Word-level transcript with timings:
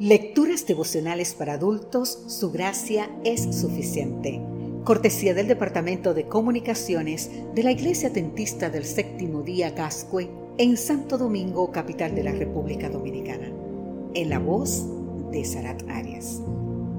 Lecturas 0.00 0.64
devocionales 0.64 1.34
para 1.34 1.54
adultos, 1.54 2.22
su 2.28 2.52
gracia 2.52 3.10
es 3.24 3.52
suficiente. 3.56 4.40
Cortesía 4.84 5.34
del 5.34 5.48
Departamento 5.48 6.14
de 6.14 6.28
Comunicaciones 6.28 7.32
de 7.52 7.64
la 7.64 7.72
Iglesia 7.72 8.12
Tentista 8.12 8.70
del 8.70 8.84
Séptimo 8.84 9.42
Día 9.42 9.70
Gascue 9.70 10.30
en 10.56 10.76
Santo 10.76 11.18
Domingo, 11.18 11.72
capital 11.72 12.14
de 12.14 12.22
la 12.22 12.30
República 12.30 12.88
Dominicana. 12.88 13.50
En 14.14 14.28
la 14.28 14.38
voz 14.38 14.86
de 15.32 15.44
Sarat 15.44 15.82
Arias. 15.90 16.42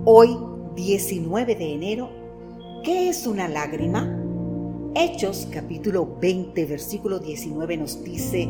Hoy, 0.03 0.37
19 0.75 1.55
de 1.55 1.73
enero, 1.73 2.09
¿qué 2.83 3.07
es 3.07 3.25
una 3.25 3.47
lágrima? 3.47 4.13
Hechos 4.93 5.47
capítulo 5.49 6.17
20, 6.19 6.65
versículo 6.65 7.19
19 7.19 7.77
nos 7.77 8.03
dice, 8.03 8.49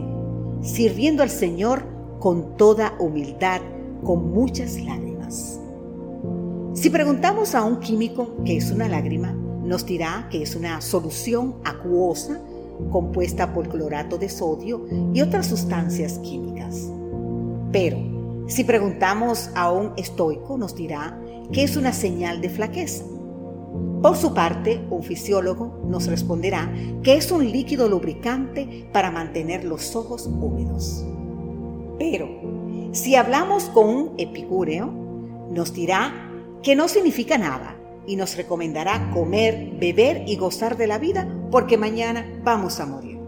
sirviendo 0.64 1.22
al 1.22 1.30
Señor 1.30 1.86
con 2.20 2.58
toda 2.58 2.96
humildad, 3.00 3.62
con 4.04 4.32
muchas 4.32 4.80
lágrimas. 4.82 5.60
Si 6.74 6.90
preguntamos 6.90 7.56
a 7.56 7.64
un 7.64 7.80
químico 7.80 8.38
qué 8.46 8.58
es 8.58 8.72
una 8.72 8.88
lágrima, 8.88 9.34
nos 9.64 9.86
dirá 9.86 10.28
que 10.32 10.42
es 10.42 10.56
una 10.56 10.82
solución 10.82 11.56
acuosa 11.64 12.40
compuesta 12.92 13.54
por 13.54 13.68
clorato 13.68 14.18
de 14.18 14.30
sodio 14.30 14.86
y 15.14 15.22
otras 15.22 15.48
sustancias 15.48 16.20
químicas. 16.20 16.90
Pero 17.72 17.98
si 18.48 18.64
preguntamos 18.64 19.50
a 19.56 19.72
un 19.72 19.94
estoico, 19.98 20.58
nos 20.58 20.76
dirá 20.76 21.20
que 21.52 21.64
es 21.64 21.76
una 21.76 21.94
señal 21.94 22.42
de 22.42 22.50
flaqueza. 22.50 23.04
Por 24.02 24.16
su 24.16 24.34
parte, 24.34 24.82
un 24.90 25.04
fisiólogo 25.04 25.82
nos 25.86 26.08
responderá 26.08 26.74
que 27.04 27.16
es 27.16 27.32
un 27.32 27.52
líquido 27.52 27.90
lubricante 27.90 28.90
para 28.94 29.12
mantener 29.12 29.66
los 29.66 29.96
ojos 29.96 30.26
húmedos. 30.26 31.06
Pero 32.00 32.28
si 32.92 33.16
hablamos 33.16 33.66
con 33.66 33.88
un 33.88 34.14
epicúreo, 34.18 34.88
nos 35.52 35.74
dirá 35.74 36.32
que 36.64 36.76
no 36.76 36.88
significa 36.88 37.38
nada 37.38 37.76
y 38.08 38.16
nos 38.16 38.36
recomendará 38.36 39.12
comer, 39.14 39.74
beber 39.80 40.24
y 40.28 40.38
gozar 40.38 40.78
de 40.78 40.88
la 40.88 40.98
vida 40.98 41.28
porque 41.52 41.78
mañana 41.78 42.26
vamos 42.44 42.80
a 42.80 42.86
morir. 42.86 43.20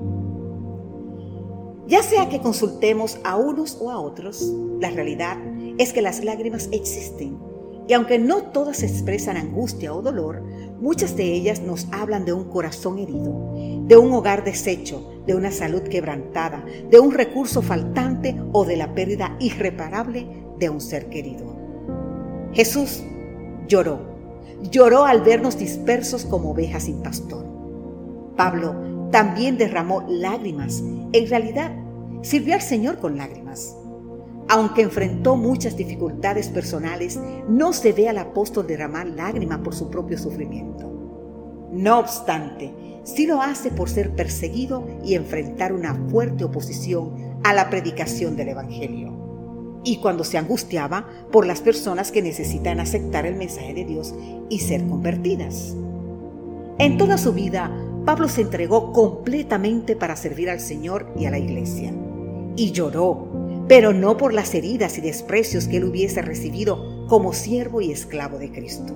Ya 1.85 2.01
sea 2.01 2.29
que 2.29 2.39
consultemos 2.39 3.19
a 3.23 3.35
unos 3.35 3.77
o 3.79 3.91
a 3.91 3.99
otros, 3.99 4.41
la 4.79 4.89
realidad 4.89 5.37
es 5.77 5.93
que 5.93 6.01
las 6.01 6.23
lágrimas 6.23 6.69
existen 6.71 7.37
y 7.87 7.93
aunque 7.93 8.19
no 8.19 8.43
todas 8.43 8.83
expresan 8.83 9.37
angustia 9.37 9.93
o 9.93 10.01
dolor, 10.01 10.41
muchas 10.81 11.15
de 11.15 11.31
ellas 11.31 11.61
nos 11.61 11.87
hablan 11.91 12.25
de 12.25 12.33
un 12.33 12.45
corazón 12.45 12.99
herido, 12.99 13.53
de 13.87 13.95
un 13.95 14.11
hogar 14.11 14.43
deshecho, 14.43 15.23
de 15.25 15.35
una 15.35 15.51
salud 15.51 15.83
quebrantada, 15.83 16.65
de 16.89 16.99
un 16.99 17.11
recurso 17.11 17.61
faltante 17.61 18.35
o 18.51 18.65
de 18.65 18.75
la 18.75 18.93
pérdida 18.93 19.37
irreparable 19.39 20.27
de 20.59 20.69
un 20.69 20.81
ser 20.81 21.07
querido. 21.09 21.55
Jesús 22.53 23.03
lloró, 23.67 23.99
lloró 24.71 25.05
al 25.05 25.21
vernos 25.21 25.57
dispersos 25.57 26.25
como 26.25 26.51
ovejas 26.51 26.83
sin 26.83 27.01
pastor. 27.01 27.45
Pablo 28.35 29.09
también 29.11 29.57
derramó 29.57 30.03
lágrimas, 30.07 30.83
en 31.13 31.29
realidad 31.29 31.71
sirvió 32.21 32.55
al 32.55 32.61
Señor 32.61 32.97
con 32.97 33.17
lágrimas. 33.17 33.77
Aunque 34.51 34.81
enfrentó 34.81 35.37
muchas 35.37 35.77
dificultades 35.77 36.49
personales, 36.49 37.17
no 37.47 37.71
se 37.71 37.93
ve 37.93 38.09
al 38.09 38.17
apóstol 38.17 38.67
derramar 38.67 39.07
lágrimas 39.07 39.59
por 39.59 39.73
su 39.73 39.89
propio 39.89 40.17
sufrimiento. 40.17 40.91
No 41.71 41.99
obstante, 41.99 42.73
sí 43.05 43.27
lo 43.27 43.41
hace 43.41 43.71
por 43.71 43.89
ser 43.89 44.13
perseguido 44.13 44.85
y 45.05 45.15
enfrentar 45.15 45.71
una 45.71 45.95
fuerte 46.09 46.43
oposición 46.43 47.39
a 47.45 47.53
la 47.53 47.69
predicación 47.69 48.35
del 48.35 48.49
Evangelio. 48.49 49.13
Y 49.85 50.01
cuando 50.01 50.25
se 50.25 50.37
angustiaba 50.37 51.07
por 51.31 51.47
las 51.47 51.61
personas 51.61 52.11
que 52.11 52.21
necesitan 52.21 52.81
aceptar 52.81 53.25
el 53.25 53.37
mensaje 53.37 53.73
de 53.73 53.85
Dios 53.85 54.13
y 54.49 54.59
ser 54.59 54.85
convertidas. 54.85 55.77
En 56.77 56.97
toda 56.97 57.17
su 57.17 57.31
vida, 57.31 57.71
Pablo 58.03 58.27
se 58.27 58.41
entregó 58.41 58.91
completamente 58.91 59.95
para 59.95 60.17
servir 60.17 60.49
al 60.49 60.59
Señor 60.59 61.07
y 61.17 61.23
a 61.23 61.31
la 61.31 61.39
iglesia. 61.39 61.93
Y 62.57 62.73
lloró, 62.73 63.40
pero 63.67 63.93
no 63.93 64.17
por 64.17 64.33
las 64.33 64.53
heridas 64.53 64.97
y 64.97 65.01
desprecios 65.01 65.67
que 65.67 65.77
él 65.77 65.85
hubiese 65.85 66.21
recibido 66.21 67.05
como 67.07 67.33
siervo 67.33 67.81
y 67.81 67.91
esclavo 67.91 68.37
de 68.37 68.51
Cristo. 68.51 68.93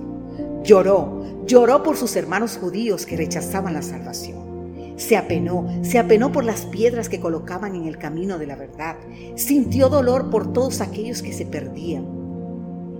Lloró, 0.62 1.22
lloró 1.46 1.82
por 1.82 1.96
sus 1.96 2.16
hermanos 2.16 2.58
judíos 2.60 3.06
que 3.06 3.16
rechazaban 3.16 3.74
la 3.74 3.82
salvación. 3.82 4.94
Se 4.96 5.16
apenó, 5.16 5.68
se 5.82 5.98
apenó 5.98 6.32
por 6.32 6.44
las 6.44 6.62
piedras 6.62 7.08
que 7.08 7.20
colocaban 7.20 7.74
en 7.74 7.86
el 7.86 7.98
camino 7.98 8.38
de 8.38 8.46
la 8.46 8.56
verdad. 8.56 8.96
Sintió 9.36 9.88
dolor 9.88 10.30
por 10.30 10.52
todos 10.52 10.80
aquellos 10.80 11.22
que 11.22 11.32
se 11.32 11.44
perdían. 11.44 12.06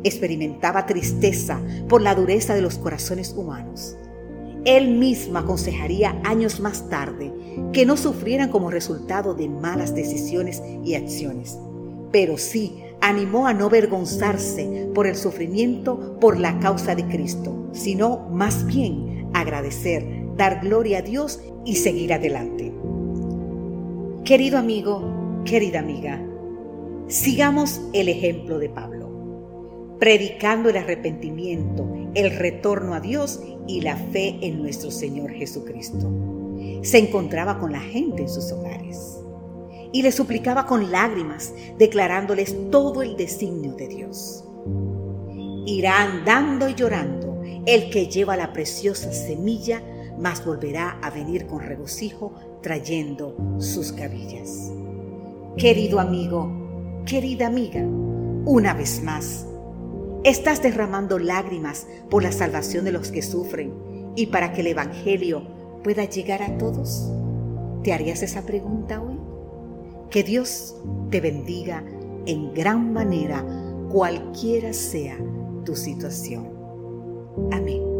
Experimentaba 0.04 0.86
tristeza 0.86 1.60
por 1.88 2.02
la 2.02 2.14
dureza 2.14 2.54
de 2.54 2.60
los 2.60 2.78
corazones 2.78 3.32
humanos. 3.32 3.96
Él 4.66 4.88
mismo 4.88 5.38
aconsejaría 5.38 6.20
años 6.24 6.58
más 6.58 6.88
tarde 6.88 7.32
que 7.72 7.86
no 7.86 7.96
sufrieran 7.96 8.50
como 8.50 8.68
resultado 8.68 9.32
de 9.32 9.48
malas 9.48 9.94
decisiones 9.94 10.60
y 10.84 10.96
acciones, 10.96 11.56
pero 12.10 12.36
sí 12.36 12.82
animó 13.00 13.46
a 13.46 13.54
no 13.54 13.66
avergonzarse 13.66 14.90
por 14.92 15.06
el 15.06 15.14
sufrimiento 15.14 16.18
por 16.18 16.40
la 16.40 16.58
causa 16.58 16.96
de 16.96 17.06
Cristo, 17.06 17.68
sino 17.70 18.28
más 18.30 18.66
bien 18.66 19.28
agradecer, 19.34 20.04
dar 20.36 20.60
gloria 20.60 20.98
a 20.98 21.02
Dios 21.02 21.40
y 21.64 21.76
seguir 21.76 22.12
adelante. 22.12 22.74
Querido 24.24 24.58
amigo, 24.58 25.42
querida 25.44 25.78
amiga, 25.78 26.20
sigamos 27.06 27.80
el 27.92 28.08
ejemplo 28.08 28.58
de 28.58 28.68
Pablo, 28.68 29.96
predicando 30.00 30.70
el 30.70 30.76
arrepentimiento, 30.76 31.86
el 32.16 32.36
retorno 32.36 32.94
a 32.94 33.00
Dios 33.00 33.40
y 33.68 33.82
la 33.82 33.96
fe 33.96 34.38
en 34.40 34.62
nuestro 34.62 34.90
Señor 34.90 35.32
Jesucristo. 35.32 36.10
Se 36.82 36.98
encontraba 36.98 37.58
con 37.58 37.72
la 37.72 37.80
gente 37.80 38.22
en 38.22 38.28
sus 38.28 38.50
hogares 38.52 39.18
y 39.92 40.02
le 40.02 40.10
suplicaba 40.10 40.66
con 40.66 40.90
lágrimas, 40.90 41.52
declarándoles 41.78 42.70
todo 42.70 43.02
el 43.02 43.16
designio 43.16 43.74
de 43.74 43.88
Dios. 43.88 44.44
Irá 45.66 46.02
andando 46.02 46.68
y 46.68 46.74
llorando 46.74 47.42
el 47.66 47.90
que 47.90 48.06
lleva 48.06 48.36
la 48.36 48.52
preciosa 48.52 49.12
semilla, 49.12 49.82
mas 50.18 50.44
volverá 50.44 50.98
a 51.02 51.10
venir 51.10 51.46
con 51.46 51.60
regocijo 51.60 52.32
trayendo 52.62 53.36
sus 53.58 53.92
cabillas. 53.92 54.72
Querido 55.58 56.00
amigo, 56.00 57.02
querida 57.04 57.48
amiga, 57.48 57.82
una 58.44 58.72
vez 58.72 59.02
más, 59.02 59.46
estás 60.26 60.60
derramando 60.60 61.20
lágrimas 61.20 61.86
por 62.10 62.24
la 62.24 62.32
salvación 62.32 62.84
de 62.84 62.90
los 62.90 63.12
que 63.12 63.22
sufren 63.22 63.72
y 64.16 64.26
para 64.26 64.52
que 64.52 64.62
el 64.62 64.66
Evangelio 64.68 65.46
pueda 65.84 66.04
llegar 66.04 66.42
a 66.42 66.58
todos. 66.58 67.08
¿Te 67.84 67.92
harías 67.92 68.24
esa 68.24 68.42
pregunta 68.42 69.00
hoy? 69.00 69.20
Que 70.10 70.24
Dios 70.24 70.74
te 71.10 71.20
bendiga 71.20 71.84
en 72.26 72.52
gran 72.54 72.92
manera, 72.92 73.44
cualquiera 73.88 74.72
sea 74.72 75.16
tu 75.64 75.76
situación. 75.76 76.50
Amén. 77.52 77.95